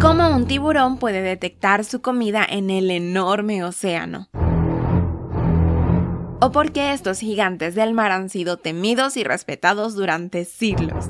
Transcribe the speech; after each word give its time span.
¿Cómo 0.00 0.28
un 0.28 0.46
tiburón 0.46 0.98
puede 0.98 1.22
detectar 1.22 1.84
su 1.84 2.00
comida 2.00 2.46
en 2.48 2.70
el 2.70 2.88
enorme 2.92 3.64
océano? 3.64 4.28
¿O 6.40 6.52
por 6.52 6.70
qué 6.70 6.92
estos 6.92 7.18
gigantes 7.18 7.74
del 7.74 7.94
mar 7.94 8.12
han 8.12 8.28
sido 8.28 8.58
temidos 8.58 9.16
y 9.16 9.24
respetados 9.24 9.96
durante 9.96 10.44
siglos? 10.44 11.06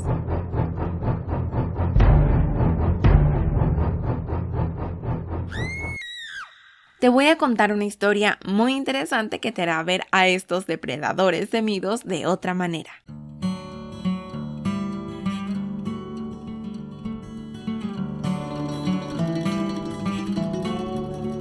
Te 6.99 7.11
voy 7.11 7.27
a 7.27 7.37
contar 7.37 7.75
una 7.75 7.85
historia 7.85 8.39
muy 8.47 8.75
interesante 8.75 9.39
que 9.39 9.53
te 9.53 9.61
hará 9.61 9.83
ver 9.83 10.05
a 10.13 10.29
estos 10.29 10.67
depredadores 10.67 11.51
temidos 11.51 12.05
de 12.05 12.25
otra 12.25 12.55
manera. 12.55 12.93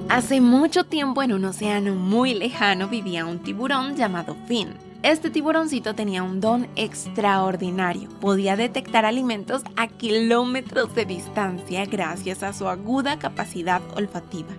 Hace 0.10 0.40
mucho 0.40 0.86
tiempo 0.86 1.22
en 1.22 1.34
un 1.34 1.44
océano 1.44 1.94
muy 1.94 2.34
lejano 2.34 2.88
vivía 2.88 3.26
un 3.26 3.40
tiburón 3.40 3.98
llamado 3.98 4.38
Finn. 4.48 4.70
Este 5.04 5.30
tiburoncito 5.30 5.96
tenía 5.96 6.24
un 6.24 6.40
don 6.40 6.70
extraordinario. 6.78 8.08
Podía 8.22 8.56
detectar 8.56 9.04
alimentos 9.04 9.64
a 9.76 9.88
kilómetros 9.88 10.96
de 10.96 11.04
distancia 11.04 11.86
gracias 11.86 12.42
a 12.42 12.54
su 12.54 12.70
aguda 12.70 13.20
capacidad 13.20 13.82
olfativa. 13.98 14.54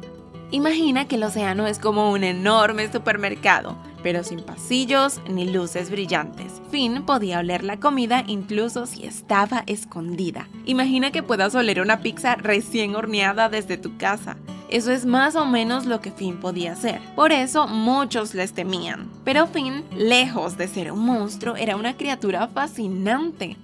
Imagina 0.50 1.08
que 1.08 1.16
el 1.16 1.24
océano 1.24 1.66
es 1.66 1.78
como 1.78 2.12
un 2.12 2.24
enorme 2.24 2.92
supermercado, 2.92 3.78
pero 4.02 4.24
sin 4.24 4.42
pasillos 4.42 5.20
ni 5.30 5.50
luces 5.50 5.90
brillantes. 5.90 6.60
Finn 6.70 7.06
podía 7.06 7.38
oler 7.38 7.64
la 7.64 7.80
comida 7.80 8.22
incluso 8.26 8.84
si 8.84 9.04
estaba 9.04 9.64
escondida. 9.66 10.46
Imagina 10.66 11.10
que 11.10 11.22
puedas 11.22 11.54
oler 11.54 11.80
una 11.80 12.00
pizza 12.00 12.34
recién 12.34 12.96
horneada 12.96 13.48
desde 13.48 13.78
tu 13.78 13.96
casa. 13.96 14.36
Eso 14.68 14.92
es 14.92 15.06
más 15.06 15.34
o 15.34 15.46
menos 15.46 15.86
lo 15.86 16.00
que 16.00 16.12
Finn 16.12 16.38
podía 16.38 16.72
hacer. 16.72 17.00
Por 17.14 17.32
eso 17.32 17.66
muchos 17.66 18.34
les 18.34 18.52
temían. 18.52 19.08
Pero 19.24 19.46
Finn, 19.46 19.84
lejos 19.96 20.58
de 20.58 20.68
ser 20.68 20.92
un 20.92 21.00
monstruo, 21.00 21.56
era 21.56 21.76
una 21.76 21.96
criatura 21.96 22.48
fascinante. 22.48 23.56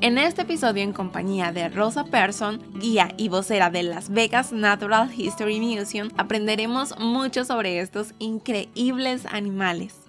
En 0.00 0.18
este 0.18 0.42
episodio, 0.42 0.82
en 0.82 0.92
compañía 0.92 1.52
de 1.52 1.68
Rosa 1.68 2.04
Persson, 2.04 2.60
guía 2.74 3.14
y 3.16 3.28
vocera 3.28 3.70
de 3.70 3.84
Las 3.84 4.10
Vegas 4.10 4.52
Natural 4.52 5.08
History 5.16 5.60
Museum, 5.60 6.10
aprenderemos 6.16 6.98
mucho 6.98 7.44
sobre 7.44 7.78
estos 7.78 8.12
increíbles 8.18 9.24
animales. 9.26 10.03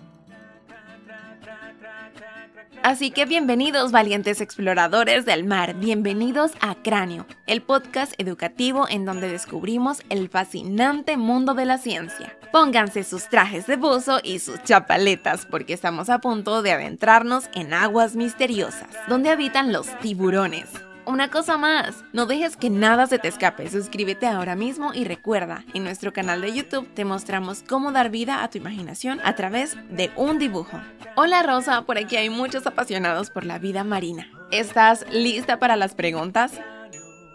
Así 2.86 3.10
que 3.10 3.26
bienvenidos 3.26 3.92
valientes 3.92 4.42
exploradores 4.42 5.26
del 5.26 5.44
mar, 5.44 5.74
bienvenidos 5.74 6.52
a 6.62 6.76
Cráneo, 6.76 7.26
el 7.48 7.64
podcast 7.64 8.14
educativo 8.20 8.86
en 8.88 9.06
donde 9.06 9.28
descubrimos 9.28 10.04
el 10.10 10.30
fascinante 10.30 11.18
mundo 11.18 11.56
de 11.56 11.66
la 11.66 11.80
ciencia. 11.80 12.38
Pónganse 12.52 13.04
sus 13.04 13.28
trajes 13.28 13.66
de 13.66 13.78
buzo 13.78 14.20
y 14.24 14.38
sus 14.38 14.62
chapaletas 14.62 15.48
porque 15.48 15.74
estamos 15.74 16.12
a 16.12 16.20
punto 16.20 16.62
de 16.62 16.74
adentrarnos 16.74 17.50
en 17.56 17.74
aguas 17.74 18.16
misteriosas, 18.16 18.90
donde 19.08 19.32
habitan 19.32 19.74
los 19.74 19.88
tiburones. 20.02 20.70
Una 21.08 21.30
cosa 21.30 21.58
más, 21.58 22.04
no 22.14 22.26
dejes 22.26 22.58
que 22.58 22.72
nada 22.72 23.06
se 23.06 23.20
te 23.20 23.28
escape, 23.28 23.70
suscríbete 23.70 24.26
ahora 24.26 24.56
mismo 24.56 24.92
y 24.92 25.04
recuerda, 25.04 25.64
en 25.76 25.84
nuestro 25.84 26.12
canal 26.12 26.42
de 26.42 26.52
YouTube 26.52 26.92
te 26.96 27.06
mostramos 27.06 27.62
cómo 27.62 27.92
dar 27.92 28.10
vida 28.10 28.44
a 28.44 28.50
tu 28.50 28.58
imaginación 28.58 29.22
a 29.24 29.36
través 29.36 29.78
de 29.96 30.10
un 30.16 30.40
dibujo. 30.40 30.82
Hola 31.16 31.44
Rosa, 31.44 31.84
por 31.84 32.00
aquí 32.00 32.16
hay 32.16 32.32
muchos 32.32 32.66
apasionados 32.66 33.30
por 33.30 33.46
la 33.46 33.60
vida 33.60 33.84
marina. 33.84 34.28
¿Estás 34.50 35.06
lista 35.12 35.60
para 35.60 35.76
las 35.76 35.94
preguntas? 35.94 36.60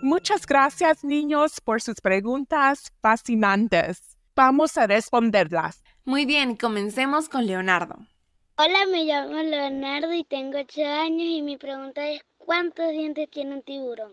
Muchas 0.03 0.47
gracias 0.47 1.05
niños 1.05 1.61
por 1.61 1.81
sus 1.81 2.01
preguntas 2.01 2.93
fascinantes. 3.01 4.19
Vamos 4.35 4.77
a 4.79 4.89
responderlas. 4.89 5.85
Muy 6.05 6.27
bien, 6.27 6.57
comencemos 6.57 7.29
con 7.29 7.47
Leonardo. 7.47 7.95
Hola, 8.57 8.87
me 8.91 9.05
llamo 9.05 9.37
Leonardo 9.37 10.13
y 10.13 10.25
tengo 10.25 10.59
8 10.59 10.85
años 10.85 11.23
y 11.23 11.43
mi 11.43 11.57
pregunta 11.57 12.07
es 12.09 12.21
¿cuántos 12.51 12.91
dientes 12.91 13.31
tiene 13.31 13.55
un 13.55 13.63
tiburón? 13.63 14.11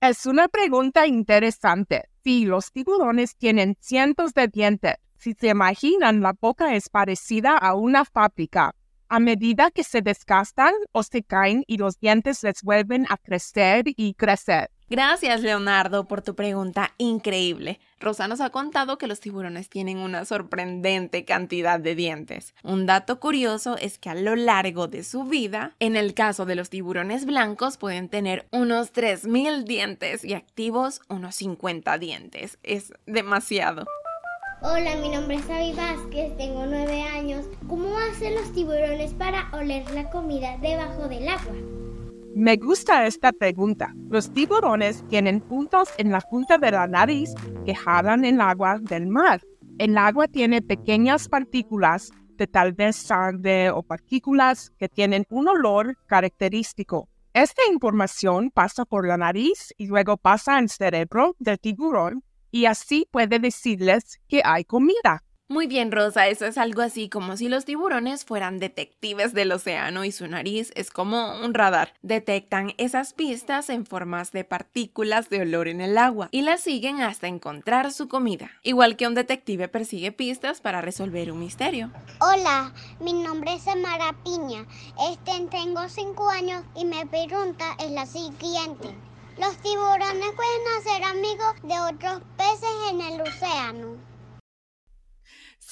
Es 0.00 0.26
una 0.26 0.48
pregunta 0.48 1.06
interesante. 1.06 2.08
Sí, 2.24 2.44
los 2.44 2.72
tiburones 2.72 3.36
tienen 3.36 3.76
cientos 3.78 4.34
de 4.34 4.48
dientes. 4.48 4.96
Si 5.16 5.34
se 5.34 5.50
imaginan, 5.50 6.22
la 6.22 6.32
boca 6.32 6.74
es 6.74 6.88
parecida 6.88 7.56
a 7.56 7.76
una 7.76 8.04
fábrica. 8.04 8.74
A 9.08 9.20
medida 9.20 9.70
que 9.70 9.84
se 9.84 10.02
desgastan 10.02 10.74
o 10.90 11.04
se 11.04 11.22
caen 11.22 11.62
y 11.68 11.76
los 11.76 12.00
dientes 12.00 12.42
les 12.42 12.62
vuelven 12.64 13.06
a 13.08 13.16
crecer 13.16 13.84
y 13.86 14.14
crecer. 14.14 14.68
Gracias, 14.92 15.40
Leonardo, 15.40 16.04
por 16.04 16.20
tu 16.20 16.34
pregunta 16.34 16.92
increíble. 16.98 17.80
Rosa 17.98 18.28
nos 18.28 18.42
ha 18.42 18.50
contado 18.50 18.98
que 18.98 19.06
los 19.06 19.20
tiburones 19.20 19.70
tienen 19.70 19.96
una 19.96 20.26
sorprendente 20.26 21.24
cantidad 21.24 21.80
de 21.80 21.94
dientes. 21.94 22.54
Un 22.62 22.84
dato 22.84 23.18
curioso 23.18 23.78
es 23.78 23.96
que 23.96 24.10
a 24.10 24.14
lo 24.14 24.36
largo 24.36 24.88
de 24.88 25.02
su 25.02 25.24
vida, 25.24 25.74
en 25.80 25.96
el 25.96 26.12
caso 26.12 26.44
de 26.44 26.56
los 26.56 26.68
tiburones 26.68 27.24
blancos, 27.24 27.78
pueden 27.78 28.10
tener 28.10 28.46
unos 28.50 28.92
3.000 28.92 29.64
dientes 29.64 30.26
y 30.26 30.34
activos 30.34 31.00
unos 31.08 31.36
50 31.36 31.96
dientes. 31.96 32.58
Es 32.62 32.92
demasiado. 33.06 33.86
Hola, 34.60 34.96
mi 34.96 35.08
nombre 35.08 35.36
es 35.36 35.48
Avi 35.48 35.72
Vázquez, 35.72 36.36
tengo 36.36 36.66
9 36.66 37.02
años. 37.04 37.46
¿Cómo 37.66 37.96
hacen 37.96 38.34
los 38.34 38.52
tiburones 38.52 39.14
para 39.14 39.48
oler 39.54 39.90
la 39.92 40.10
comida 40.10 40.58
debajo 40.60 41.08
del 41.08 41.28
agua? 41.30 41.71
Me 42.34 42.56
gusta 42.56 43.06
esta 43.06 43.30
pregunta. 43.30 43.94
Los 44.08 44.32
tiburones 44.32 45.06
tienen 45.08 45.40
puntos 45.40 45.90
en 45.98 46.10
la 46.10 46.22
punta 46.22 46.56
de 46.56 46.70
la 46.70 46.86
nariz 46.86 47.34
que 47.66 47.74
jalan 47.74 48.24
el 48.24 48.40
agua 48.40 48.78
del 48.80 49.06
mar. 49.06 49.42
El 49.78 49.98
agua 49.98 50.28
tiene 50.28 50.62
pequeñas 50.62 51.28
partículas 51.28 52.10
de 52.36 52.46
tal 52.46 52.72
vez 52.72 52.96
sangre 52.96 53.70
o 53.70 53.82
partículas 53.82 54.72
que 54.78 54.88
tienen 54.88 55.26
un 55.28 55.46
olor 55.46 55.98
característico. 56.06 57.10
Esta 57.34 57.62
información 57.70 58.50
pasa 58.50 58.86
por 58.86 59.06
la 59.06 59.18
nariz 59.18 59.74
y 59.76 59.86
luego 59.86 60.16
pasa 60.16 60.56
al 60.56 60.70
cerebro 60.70 61.36
del 61.38 61.58
tiburón 61.58 62.24
y 62.50 62.64
así 62.64 63.06
puede 63.10 63.40
decirles 63.40 64.20
que 64.26 64.40
hay 64.42 64.64
comida. 64.64 65.22
Muy 65.52 65.66
bien, 65.66 65.92
Rosa, 65.92 66.28
eso 66.28 66.46
es 66.46 66.56
algo 66.56 66.80
así 66.80 67.10
como 67.10 67.36
si 67.36 67.50
los 67.50 67.66
tiburones 67.66 68.24
fueran 68.24 68.58
detectives 68.58 69.34
del 69.34 69.52
océano 69.52 70.02
y 70.02 70.10
su 70.10 70.26
nariz 70.26 70.72
es 70.76 70.90
como 70.90 71.38
un 71.44 71.52
radar. 71.52 71.92
Detectan 72.00 72.72
esas 72.78 73.12
pistas 73.12 73.68
en 73.68 73.84
formas 73.84 74.32
de 74.32 74.44
partículas 74.44 75.28
de 75.28 75.42
olor 75.42 75.68
en 75.68 75.82
el 75.82 75.98
agua 75.98 76.28
y 76.30 76.40
las 76.40 76.62
siguen 76.62 77.02
hasta 77.02 77.28
encontrar 77.28 77.92
su 77.92 78.08
comida. 78.08 78.50
Igual 78.62 78.96
que 78.96 79.06
un 79.06 79.12
detective 79.12 79.68
persigue 79.68 80.10
pistas 80.10 80.62
para 80.62 80.80
resolver 80.80 81.30
un 81.30 81.40
misterio. 81.40 81.90
Hola, 82.20 82.72
mi 82.98 83.12
nombre 83.12 83.52
es 83.52 83.64
Samara 83.64 84.14
Piña. 84.24 84.64
Este 85.10 85.32
tengo 85.50 85.86
5 85.86 86.30
años 86.30 86.64
y 86.74 86.86
mi 86.86 87.04
pregunta 87.04 87.76
es 87.78 87.90
la 87.90 88.06
siguiente. 88.06 88.88
¿Los 89.38 89.54
tiburones 89.58 90.32
pueden 90.34 90.62
hacer 90.78 91.04
amigos 91.04 91.54
de 91.62 91.78
otros 91.94 92.22
peces 92.38 92.90
en 92.90 93.02
el 93.02 93.20
océano? 93.20 94.11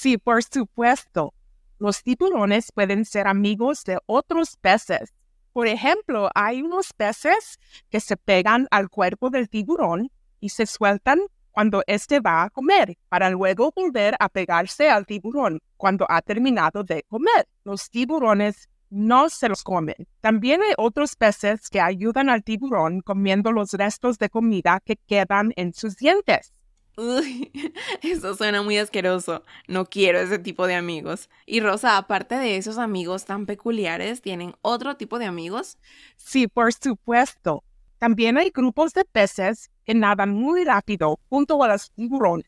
Sí, 0.00 0.16
por 0.16 0.42
supuesto. 0.42 1.34
Los 1.78 2.02
tiburones 2.02 2.72
pueden 2.72 3.04
ser 3.04 3.28
amigos 3.28 3.84
de 3.84 3.98
otros 4.06 4.56
peces. 4.56 5.12
Por 5.52 5.66
ejemplo, 5.66 6.30
hay 6.34 6.62
unos 6.62 6.94
peces 6.94 7.58
que 7.90 8.00
se 8.00 8.16
pegan 8.16 8.66
al 8.70 8.88
cuerpo 8.88 9.28
del 9.28 9.50
tiburón 9.50 10.10
y 10.40 10.48
se 10.48 10.64
sueltan 10.64 11.20
cuando 11.50 11.82
éste 11.86 12.18
va 12.20 12.44
a 12.44 12.48
comer, 12.48 12.96
para 13.10 13.28
luego 13.28 13.74
volver 13.76 14.14
a 14.20 14.30
pegarse 14.30 14.88
al 14.88 15.04
tiburón 15.04 15.60
cuando 15.76 16.06
ha 16.08 16.22
terminado 16.22 16.82
de 16.82 17.02
comer. 17.02 17.46
Los 17.64 17.90
tiburones 17.90 18.70
no 18.88 19.28
se 19.28 19.50
los 19.50 19.62
comen. 19.62 20.08
También 20.22 20.62
hay 20.62 20.72
otros 20.78 21.14
peces 21.14 21.68
que 21.68 21.82
ayudan 21.82 22.30
al 22.30 22.42
tiburón 22.42 23.02
comiendo 23.02 23.52
los 23.52 23.74
restos 23.74 24.16
de 24.16 24.30
comida 24.30 24.80
que 24.82 24.96
quedan 24.96 25.52
en 25.56 25.74
sus 25.74 25.96
dientes. 25.96 26.54
Uy, 26.96 27.50
eso 28.02 28.34
suena 28.34 28.62
muy 28.62 28.78
asqueroso. 28.78 29.44
No 29.68 29.86
quiero 29.86 30.18
ese 30.18 30.38
tipo 30.38 30.66
de 30.66 30.74
amigos. 30.74 31.30
Y 31.46 31.60
Rosa, 31.60 31.96
aparte 31.96 32.36
de 32.36 32.56
esos 32.56 32.78
amigos 32.78 33.24
tan 33.24 33.46
peculiares, 33.46 34.22
¿tienen 34.22 34.54
otro 34.62 34.96
tipo 34.96 35.18
de 35.18 35.26
amigos? 35.26 35.78
Sí, 36.16 36.46
por 36.48 36.72
supuesto. 36.72 37.62
También 37.98 38.38
hay 38.38 38.50
grupos 38.50 38.92
de 38.94 39.04
peces 39.04 39.70
que 39.84 39.94
nadan 39.94 40.30
muy 40.30 40.64
rápido 40.64 41.18
junto 41.28 41.62
a 41.62 41.68
los 41.68 41.90
tiburones. 41.92 42.46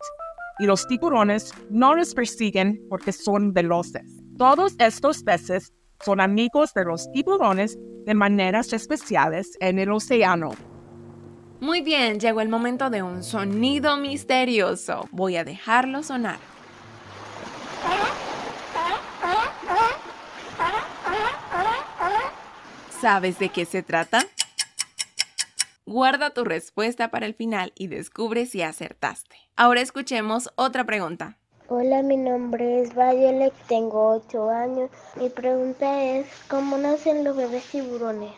Y 0.59 0.67
los 0.67 0.87
tiburones 0.87 1.53
no 1.71 1.95
los 1.95 2.15
persiguen 2.15 2.81
porque 2.89 3.13
son 3.13 3.53
veloces. 3.53 4.05
Todos 4.39 4.75
estos 4.79 5.23
peces 5.23 5.73
son 6.05 6.21
amigos 6.21 6.73
de 6.75 6.85
los 6.85 7.11
tiburones 7.13 7.79
de 8.05 8.15
maneras 8.15 8.73
especiales 8.73 9.57
en 9.61 9.79
el 9.79 9.93
océano. 9.93 10.51
Muy 11.63 11.81
bien, 11.81 12.19
llegó 12.19 12.41
el 12.41 12.49
momento 12.49 12.91
de 12.91 13.05
un 13.05 13.23
sonido 13.23 13.97
misterioso. 13.97 15.07
Voy 15.13 15.37
a 15.37 15.45
dejarlo 15.45 16.03
sonar. 16.03 16.41
¿Sabes 23.01 23.39
de 23.39 23.51
qué 23.51 23.65
se 23.65 23.85
trata? 23.85 24.27
Guarda 25.87 26.31
tu 26.31 26.43
respuesta 26.43 27.13
para 27.13 27.27
el 27.27 27.35
final 27.35 27.73
y 27.77 27.87
descubre 27.87 28.47
si 28.47 28.63
acertaste. 28.63 29.37
Ahora 29.55 29.83
escuchemos 29.83 30.51
otra 30.57 30.83
pregunta. 30.83 31.39
Hola, 31.69 32.03
mi 32.03 32.17
nombre 32.17 32.83
es 32.83 32.93
Violet, 32.93 33.55
tengo 33.69 34.21
8 34.27 34.51
años. 34.51 34.91
Mi 35.15 35.29
pregunta 35.29 36.03
es, 36.03 36.27
¿cómo 36.49 36.77
nacen 36.77 37.23
los 37.23 37.37
bebés 37.37 37.65
tiburones? 37.67 38.33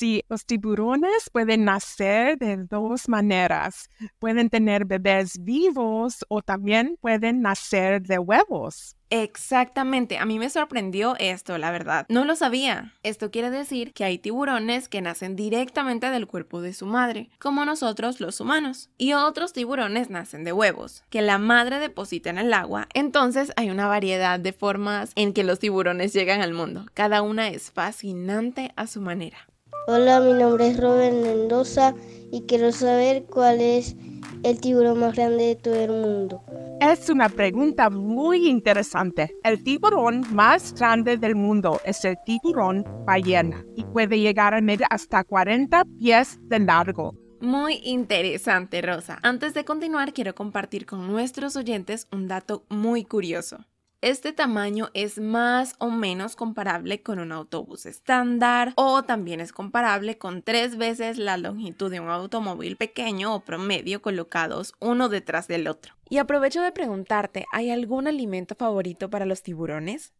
Sí, 0.00 0.24
los 0.30 0.46
tiburones 0.46 1.28
pueden 1.30 1.66
nacer 1.66 2.38
de 2.38 2.56
dos 2.56 3.06
maneras. 3.06 3.90
Pueden 4.18 4.48
tener 4.48 4.86
bebés 4.86 5.44
vivos 5.44 6.24
o 6.28 6.40
también 6.40 6.96
pueden 7.02 7.42
nacer 7.42 8.00
de 8.00 8.18
huevos. 8.18 8.96
Exactamente, 9.10 10.16
a 10.16 10.24
mí 10.24 10.38
me 10.38 10.48
sorprendió 10.48 11.16
esto, 11.18 11.58
la 11.58 11.70
verdad. 11.70 12.06
No 12.08 12.24
lo 12.24 12.34
sabía. 12.34 12.94
Esto 13.02 13.30
quiere 13.30 13.50
decir 13.50 13.92
que 13.92 14.04
hay 14.04 14.16
tiburones 14.16 14.88
que 14.88 15.02
nacen 15.02 15.36
directamente 15.36 16.08
del 16.08 16.26
cuerpo 16.26 16.62
de 16.62 16.72
su 16.72 16.86
madre, 16.86 17.28
como 17.38 17.66
nosotros 17.66 18.20
los 18.20 18.40
humanos. 18.40 18.88
Y 18.96 19.12
otros 19.12 19.52
tiburones 19.52 20.08
nacen 20.08 20.44
de 20.44 20.54
huevos, 20.54 21.04
que 21.10 21.20
la 21.20 21.36
madre 21.36 21.78
deposita 21.78 22.30
en 22.30 22.38
el 22.38 22.54
agua. 22.54 22.88
Entonces 22.94 23.52
hay 23.56 23.68
una 23.68 23.86
variedad 23.86 24.40
de 24.40 24.54
formas 24.54 25.12
en 25.14 25.34
que 25.34 25.44
los 25.44 25.58
tiburones 25.58 26.14
llegan 26.14 26.40
al 26.40 26.54
mundo. 26.54 26.86
Cada 26.94 27.20
una 27.20 27.48
es 27.48 27.70
fascinante 27.70 28.72
a 28.76 28.86
su 28.86 29.02
manera. 29.02 29.50
Hola, 29.86 30.20
mi 30.20 30.32
nombre 30.32 30.68
es 30.68 30.80
Robert 30.80 31.14
Mendoza 31.14 31.94
y 32.30 32.42
quiero 32.42 32.72
saber 32.72 33.24
cuál 33.24 33.60
es 33.60 33.96
el 34.42 34.60
tiburón 34.60 35.00
más 35.00 35.14
grande 35.14 35.44
de 35.44 35.56
todo 35.56 35.74
el 35.74 35.90
mundo. 35.90 36.42
Es 36.80 37.10
una 37.10 37.28
pregunta 37.28 37.90
muy 37.90 38.48
interesante. 38.48 39.36
El 39.44 39.62
tiburón 39.62 40.24
más 40.32 40.74
grande 40.74 41.16
del 41.16 41.34
mundo 41.34 41.80
es 41.84 42.04
el 42.04 42.16
tiburón 42.24 42.84
ballena 43.04 43.64
y 43.76 43.84
puede 43.84 44.18
llegar 44.18 44.54
a 44.54 44.60
medir 44.60 44.86
hasta 44.90 45.24
40 45.24 45.84
pies 45.98 46.38
de 46.42 46.60
largo. 46.60 47.14
Muy 47.40 47.80
interesante, 47.84 48.82
Rosa. 48.82 49.18
Antes 49.22 49.54
de 49.54 49.64
continuar, 49.64 50.12
quiero 50.12 50.34
compartir 50.34 50.86
con 50.86 51.06
nuestros 51.06 51.56
oyentes 51.56 52.06
un 52.12 52.28
dato 52.28 52.64
muy 52.68 53.04
curioso. 53.04 53.64
Este 54.02 54.32
tamaño 54.32 54.88
es 54.94 55.18
más 55.18 55.74
o 55.78 55.90
menos 55.90 56.34
comparable 56.34 57.02
con 57.02 57.18
un 57.18 57.32
autobús 57.32 57.84
estándar 57.84 58.72
o 58.76 59.02
también 59.02 59.40
es 59.40 59.52
comparable 59.52 60.16
con 60.16 60.42
tres 60.42 60.78
veces 60.78 61.18
la 61.18 61.36
longitud 61.36 61.90
de 61.90 62.00
un 62.00 62.08
automóvil 62.08 62.78
pequeño 62.78 63.34
o 63.34 63.44
promedio 63.44 64.00
colocados 64.00 64.72
uno 64.80 65.10
detrás 65.10 65.48
del 65.48 65.68
otro. 65.68 65.92
Y 66.08 66.16
aprovecho 66.16 66.62
de 66.62 66.72
preguntarte, 66.72 67.44
¿hay 67.52 67.70
algún 67.70 68.08
alimento 68.08 68.54
favorito 68.54 69.10
para 69.10 69.26
los 69.26 69.42
tiburones? 69.42 70.14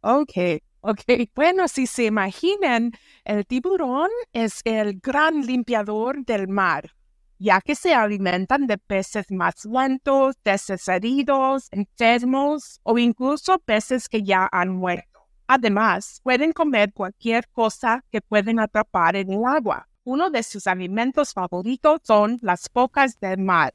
Ok, 0.00 0.62
ok. 0.82 1.00
Bueno, 1.34 1.66
si 1.66 1.88
se 1.88 2.04
imaginan, 2.04 2.92
el 3.24 3.44
tiburón 3.46 4.10
es 4.32 4.60
el 4.62 5.00
gran 5.00 5.40
limpiador 5.40 6.24
del 6.24 6.46
mar 6.46 6.94
ya 7.38 7.60
que 7.60 7.74
se 7.74 7.94
alimentan 7.94 8.66
de 8.66 8.78
peces 8.78 9.30
más 9.30 9.64
lentos, 9.64 10.36
peces 10.42 10.86
heridos, 10.88 11.68
enfermos 11.70 12.80
o 12.82 12.98
incluso 12.98 13.58
peces 13.58 14.08
que 14.08 14.22
ya 14.22 14.48
han 14.50 14.70
muerto. 14.70 15.26
Además, 15.46 16.20
pueden 16.22 16.52
comer 16.52 16.92
cualquier 16.92 17.48
cosa 17.50 18.02
que 18.10 18.20
pueden 18.20 18.60
atrapar 18.60 19.16
en 19.16 19.32
el 19.32 19.44
agua. 19.44 19.86
Uno 20.04 20.30
de 20.30 20.42
sus 20.42 20.66
alimentos 20.66 21.32
favoritos 21.32 22.00
son 22.04 22.38
las 22.42 22.68
focas 22.72 23.18
del 23.20 23.38
mar. 23.38 23.74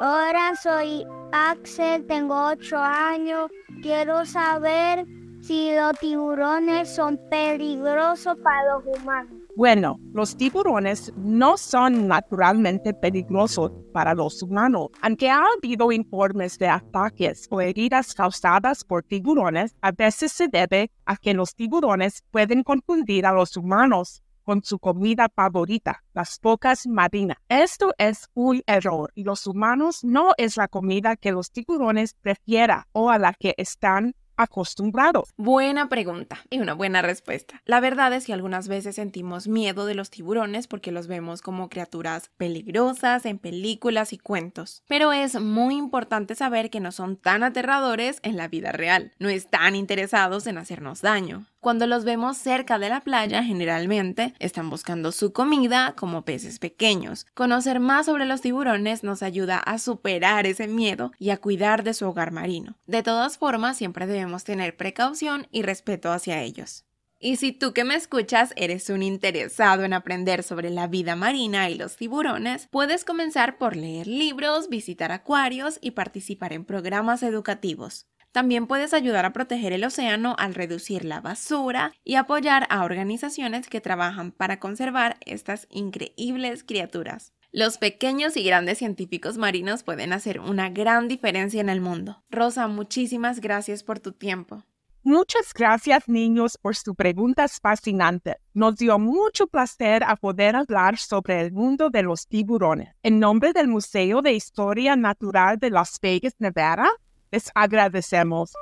Hola, 0.00 0.54
soy 0.60 1.04
Axel, 1.32 2.06
tengo 2.06 2.34
8 2.46 2.76
años. 2.78 3.50
Quiero 3.82 4.24
saber 4.24 5.04
si 5.42 5.74
los 5.74 5.98
tiburones 5.98 6.94
son 6.94 7.18
peligrosos 7.28 8.36
para 8.42 8.74
los 8.74 8.84
humanos. 8.86 9.39
Bueno, 9.56 9.98
los 10.12 10.36
tiburones 10.36 11.12
no 11.16 11.56
son 11.56 12.06
naturalmente 12.06 12.94
peligrosos 12.94 13.72
para 13.92 14.14
los 14.14 14.42
humanos. 14.42 14.88
Aunque 15.02 15.28
ha 15.28 15.42
habido 15.56 15.90
informes 15.92 16.56
de 16.58 16.68
ataques 16.68 17.46
o 17.50 17.60
heridas 17.60 18.14
causadas 18.14 18.84
por 18.84 19.02
tiburones, 19.02 19.74
a 19.80 19.92
veces 19.92 20.32
se 20.32 20.48
debe 20.48 20.90
a 21.04 21.16
que 21.16 21.34
los 21.34 21.54
tiburones 21.54 22.22
pueden 22.30 22.62
confundir 22.62 23.26
a 23.26 23.32
los 23.32 23.56
humanos 23.56 24.22
con 24.44 24.62
su 24.62 24.78
comida 24.78 25.28
favorita, 25.34 26.02
las 26.14 26.38
focas 26.40 26.86
marinas. 26.86 27.36
Esto 27.48 27.92
es 27.98 28.28
un 28.34 28.62
error 28.66 29.12
y 29.14 29.24
los 29.24 29.46
humanos 29.46 30.02
no 30.02 30.32
es 30.38 30.56
la 30.56 30.68
comida 30.68 31.16
que 31.16 31.32
los 31.32 31.50
tiburones 31.50 32.14
prefieran 32.14 32.84
o 32.92 33.10
a 33.10 33.18
la 33.18 33.34
que 33.34 33.54
están 33.58 34.14
acostumbrados? 34.40 35.30
Buena 35.36 35.88
pregunta 35.88 36.38
y 36.48 36.60
una 36.60 36.74
buena 36.74 37.02
respuesta. 37.02 37.60
La 37.64 37.80
verdad 37.80 38.12
es 38.12 38.26
que 38.26 38.32
algunas 38.32 38.68
veces 38.68 38.96
sentimos 38.96 39.48
miedo 39.48 39.86
de 39.86 39.94
los 39.94 40.10
tiburones 40.10 40.66
porque 40.66 40.92
los 40.92 41.06
vemos 41.06 41.42
como 41.42 41.68
criaturas 41.68 42.30
peligrosas 42.36 43.26
en 43.26 43.38
películas 43.38 44.12
y 44.12 44.18
cuentos. 44.18 44.82
Pero 44.88 45.12
es 45.12 45.40
muy 45.40 45.76
importante 45.76 46.34
saber 46.34 46.70
que 46.70 46.80
no 46.80 46.92
son 46.92 47.16
tan 47.16 47.42
aterradores 47.42 48.18
en 48.22 48.36
la 48.36 48.48
vida 48.48 48.72
real. 48.72 49.12
No 49.18 49.28
están 49.28 49.76
interesados 49.76 50.46
en 50.46 50.58
hacernos 50.58 51.02
daño. 51.02 51.46
Cuando 51.60 51.86
los 51.86 52.04
vemos 52.04 52.38
cerca 52.38 52.78
de 52.78 52.88
la 52.88 53.02
playa, 53.02 53.44
generalmente 53.44 54.32
están 54.38 54.70
buscando 54.70 55.12
su 55.12 55.34
comida 55.34 55.94
como 55.94 56.24
peces 56.24 56.58
pequeños. 56.58 57.26
Conocer 57.34 57.80
más 57.80 58.06
sobre 58.06 58.24
los 58.24 58.40
tiburones 58.40 59.04
nos 59.04 59.22
ayuda 59.22 59.58
a 59.58 59.78
superar 59.78 60.46
ese 60.46 60.68
miedo 60.68 61.12
y 61.18 61.28
a 61.28 61.36
cuidar 61.36 61.84
de 61.84 61.92
su 61.92 62.08
hogar 62.08 62.30
marino. 62.32 62.78
De 62.86 63.02
todas 63.02 63.36
formas, 63.36 63.76
siempre 63.76 64.06
debemos 64.06 64.42
tener 64.42 64.78
precaución 64.78 65.48
y 65.50 65.60
respeto 65.60 66.10
hacia 66.12 66.40
ellos. 66.40 66.86
Y 67.18 67.36
si 67.36 67.52
tú 67.52 67.74
que 67.74 67.84
me 67.84 67.94
escuchas 67.94 68.54
eres 68.56 68.88
un 68.88 69.02
interesado 69.02 69.84
en 69.84 69.92
aprender 69.92 70.42
sobre 70.42 70.70
la 70.70 70.86
vida 70.86 71.14
marina 71.14 71.68
y 71.68 71.74
los 71.74 71.96
tiburones, 71.96 72.68
puedes 72.70 73.04
comenzar 73.04 73.58
por 73.58 73.76
leer 73.76 74.06
libros, 74.06 74.70
visitar 74.70 75.12
acuarios 75.12 75.78
y 75.82 75.90
participar 75.90 76.54
en 76.54 76.64
programas 76.64 77.22
educativos. 77.22 78.06
También 78.32 78.66
puedes 78.66 78.94
ayudar 78.94 79.24
a 79.24 79.32
proteger 79.32 79.72
el 79.72 79.84
océano 79.84 80.36
al 80.38 80.54
reducir 80.54 81.04
la 81.04 81.20
basura 81.20 81.92
y 82.04 82.14
apoyar 82.14 82.66
a 82.70 82.84
organizaciones 82.84 83.68
que 83.68 83.80
trabajan 83.80 84.30
para 84.30 84.60
conservar 84.60 85.16
estas 85.26 85.66
increíbles 85.70 86.62
criaturas. 86.62 87.32
Los 87.52 87.78
pequeños 87.78 88.36
y 88.36 88.44
grandes 88.44 88.78
científicos 88.78 89.36
marinos 89.36 89.82
pueden 89.82 90.12
hacer 90.12 90.38
una 90.38 90.70
gran 90.70 91.08
diferencia 91.08 91.60
en 91.60 91.68
el 91.68 91.80
mundo. 91.80 92.22
Rosa, 92.30 92.68
muchísimas 92.68 93.40
gracias 93.40 93.82
por 93.82 93.98
tu 93.98 94.12
tiempo. 94.12 94.62
Muchas 95.02 95.52
gracias 95.54 96.08
niños 96.08 96.58
por 96.58 96.76
sus 96.76 96.94
preguntas 96.94 97.58
fascinantes. 97.60 98.36
Nos 98.52 98.76
dio 98.76 98.98
mucho 98.98 99.48
placer 99.48 100.04
a 100.04 100.14
poder 100.14 100.54
hablar 100.54 100.98
sobre 100.98 101.40
el 101.40 101.52
mundo 101.52 101.90
de 101.90 102.02
los 102.02 102.28
tiburones. 102.28 102.94
En 103.02 103.18
nombre 103.18 103.52
del 103.52 103.66
Museo 103.66 104.22
de 104.22 104.34
Historia 104.34 104.94
Natural 104.94 105.58
de 105.58 105.70
Las 105.70 105.98
Vegas, 106.00 106.34
Nevada, 106.38 106.90
les 107.30 107.50
agradecemos. 107.54 108.52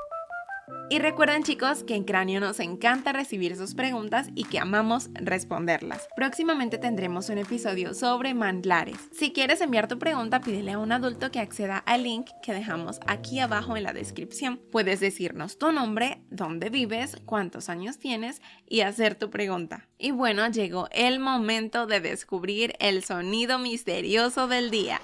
Y 0.90 1.00
recuerden 1.00 1.42
chicos 1.42 1.84
que 1.84 1.94
en 1.94 2.04
Cráneo 2.04 2.40
nos 2.40 2.60
encanta 2.60 3.12
recibir 3.12 3.56
sus 3.56 3.74
preguntas 3.74 4.28
y 4.34 4.44
que 4.44 4.58
amamos 4.58 5.10
responderlas. 5.14 6.08
Próximamente 6.16 6.78
tendremos 6.78 7.28
un 7.28 7.36
episodio 7.36 7.92
sobre 7.92 8.32
manglares. 8.32 8.96
Si 9.12 9.32
quieres 9.32 9.60
enviar 9.60 9.86
tu 9.86 9.98
pregunta, 9.98 10.40
pídele 10.40 10.72
a 10.72 10.78
un 10.78 10.92
adulto 10.92 11.30
que 11.30 11.40
acceda 11.40 11.76
al 11.76 12.04
link 12.04 12.30
que 12.42 12.54
dejamos 12.54 13.00
aquí 13.06 13.38
abajo 13.38 13.76
en 13.76 13.82
la 13.82 13.92
descripción. 13.92 14.60
Puedes 14.72 15.00
decirnos 15.00 15.58
tu 15.58 15.72
nombre, 15.72 16.22
dónde 16.30 16.70
vives, 16.70 17.18
cuántos 17.26 17.68
años 17.68 17.98
tienes 17.98 18.40
y 18.66 18.80
hacer 18.80 19.14
tu 19.14 19.28
pregunta. 19.28 19.88
Y 19.98 20.12
bueno, 20.12 20.48
llegó 20.48 20.88
el 20.92 21.20
momento 21.20 21.86
de 21.86 22.00
descubrir 22.00 22.74
el 22.80 23.04
sonido 23.04 23.58
misterioso 23.58 24.48
del 24.48 24.70
día. 24.70 25.02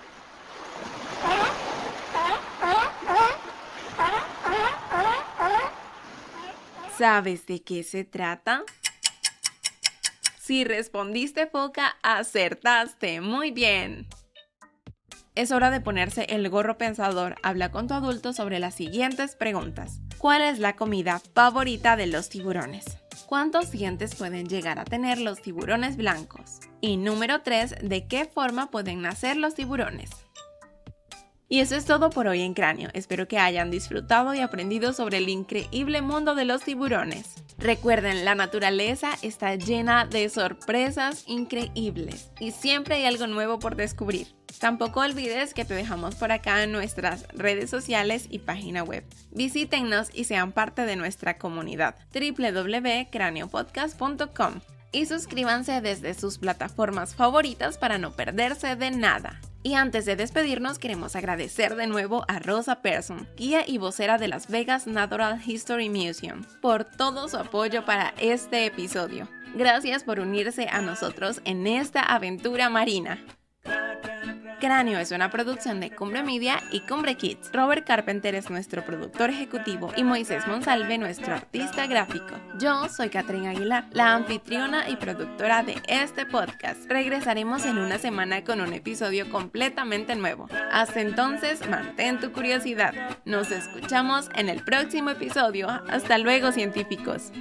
¿Sabes 6.99 7.47
de 7.47 7.61
qué 7.61 7.83
se 7.83 8.05
trata? 8.05 8.63
Si 10.39 10.63
respondiste 10.63 11.49
foca, 11.49 11.97
acertaste. 12.03 13.21
Muy 13.21 13.51
bien. 13.51 14.07
Es 15.35 15.51
hora 15.51 15.71
de 15.71 15.81
ponerse 15.81 16.27
el 16.29 16.49
gorro 16.49 16.79
pensador. 16.79 17.35
Habla 17.43 17.73
con 17.73 17.89
tu 17.89 17.95
adulto 17.95 18.33
sobre 18.33 18.61
las 18.61 18.77
siguientes 18.77 19.35
preguntas. 19.35 20.01
¿Cuál 20.19 20.43
es 20.43 20.61
la 20.61 20.77
comida 20.77 21.21
favorita 21.35 21.97
de 21.97 22.07
los 22.07 22.29
tiburones? 22.29 22.85
¿Cuántos 23.27 23.73
dientes 23.73 24.15
pueden 24.15 24.47
llegar 24.47 24.79
a 24.79 24.85
tener 24.85 25.19
los 25.19 25.43
tiburones 25.43 25.97
blancos? 25.97 26.61
Y 26.81 26.97
número 26.97 27.43
3, 27.43 27.77
¿de 27.83 28.07
qué 28.07 28.25
forma 28.25 28.71
pueden 28.71 29.03
nacer 29.03 29.37
los 29.37 29.55
tiburones? 29.55 30.24
Y 31.49 31.61
eso 31.61 31.77
es 31.77 31.85
todo 31.85 32.11
por 32.11 32.27
hoy 32.27 32.41
en 32.41 32.55
Cráneo. 32.55 32.91
Espero 32.95 33.29
que 33.29 33.39
hayan 33.39 33.71
disfrutado 33.71 34.35
y 34.35 34.41
aprendido 34.41 34.93
sobre 34.93 35.19
el 35.19 35.29
increíble 35.29 36.01
mundo 36.01 36.35
de 36.35 36.47
los 36.47 36.63
tiburones. 36.63 37.35
Recuerden, 37.59 38.25
la 38.25 38.35
naturaleza 38.35 39.11
está 39.23 39.55
llena 39.55 40.07
de 40.07 40.29
sorpresas 40.29 41.25
increíbles 41.27 42.31
y 42.41 42.51
siempre 42.51 42.97
hay 42.97 43.05
algo 43.05 43.27
nuevo 43.27 43.59
por 43.59 43.77
descubrir. 43.77 44.29
Tampoco 44.59 45.01
olvides 45.01 45.53
que 45.53 45.65
te 45.65 45.75
dejamos 45.75 46.15
por 46.15 46.33
acá 46.33 46.63
en 46.63 46.73
nuestras 46.73 47.29
redes 47.29 47.71
sociales 47.71 48.27
y 48.31 48.39
página 48.39 48.83
web. 48.83 49.05
Visítennos 49.31 50.09
y 50.13 50.25
sean 50.25 50.53
parte 50.53 50.87
de 50.87 50.97
nuestra 50.97 51.39
comunidad 51.39 51.97
www.craneopodcast.com. 52.15 54.61
y 54.93 55.07
suscríbanse 55.07 55.81
desde 55.81 56.15
sus 56.15 56.39
plataformas 56.39 57.15
favoritas 57.15 57.79
para 57.79 57.99
no 57.99 58.13
perderse 58.13 58.77
de 58.77 58.93
nada. 58.93 59.41
Y 59.67 59.77
antes 59.77 60.05
de 60.05 60.15
despedirnos, 60.15 60.79
queremos 60.79 61.17
agradecer 61.17 61.75
de 61.75 61.87
nuevo 61.87 62.27
a 62.29 62.39
Rosa 62.39 62.83
Persson, 62.83 63.27
guía 63.35 63.65
y 63.67 63.79
vocera 63.79 64.19
de 64.19 64.29
Las 64.29 64.49
Vegas 64.49 64.87
Natural 64.87 65.41
History 65.45 65.89
Museum, 65.89 66.45
por 66.61 66.85
todo 66.85 67.29
su 67.29 67.39
apoyo 67.39 67.83
para 67.87 68.13
este 68.19 68.67
episodio. 68.67 69.27
Gracias 69.55 70.05
por 70.05 70.21
unirse 70.21 70.69
a 70.71 70.83
nosotros 70.83 71.41
en 71.47 71.67
esta 71.67 72.03
aventura 72.03 72.69
marina. 72.69 73.25
Cráneo 74.65 74.99
es 74.99 75.11
una 75.11 75.29
producción 75.29 75.79
de 75.79 75.91
Cumbre 75.91 76.23
Media 76.23 76.59
y 76.71 76.81
Cumbre 76.81 77.17
Kids. 77.17 77.51
Robert 77.53 77.87
Carpenter 77.87 78.35
es 78.35 78.49
nuestro 78.49 78.83
productor 78.83 79.29
ejecutivo 79.29 79.93
y 79.95 80.05
Moisés 80.05 80.47
Monsalve 80.47 80.97
nuestro 80.97 81.35
artista 81.35 81.87
gráfico. 81.87 82.35
Yo 82.59 82.89
soy 82.89 83.11
Catherine 83.11 83.51
Aguilar, 83.51 83.85
la 83.91 84.15
anfitriona 84.15 84.89
y 84.89 84.97
productora 84.97 85.65
de 85.65 85.77
este 85.87 86.25
podcast. 86.25 86.91
Regresaremos 86.91 87.67
en 87.67 87.77
una 87.77 87.99
semana 87.99 88.43
con 88.43 88.63
un 88.63 88.73
episodio 88.73 89.29
completamente 89.31 90.15
nuevo. 90.15 90.49
Hasta 90.73 91.03
entonces, 91.03 91.69
mantén 91.69 92.19
tu 92.19 92.33
curiosidad. 92.33 92.95
Nos 93.27 93.51
escuchamos 93.51 94.31
en 94.35 94.49
el 94.49 94.65
próximo 94.65 95.11
episodio. 95.11 95.69
Hasta 95.69 96.17
luego, 96.17 96.53
científicos. 96.53 97.33